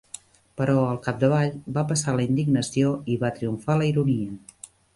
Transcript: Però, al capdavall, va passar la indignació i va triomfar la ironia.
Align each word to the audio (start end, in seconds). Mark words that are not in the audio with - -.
Però, 0.61 0.77
al 0.93 0.97
capdavall, 1.07 1.53
va 1.75 1.83
passar 1.93 2.15
la 2.17 2.25
indignació 2.31 2.97
i 3.17 3.19
va 3.27 3.33
triomfar 3.39 3.79
la 3.83 3.87
ironia. 3.95 4.35